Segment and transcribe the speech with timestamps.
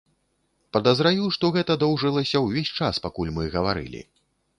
[0.77, 4.01] Падазраю, што гэта доўжылася ўвесь час, пакуль мы гаварылі.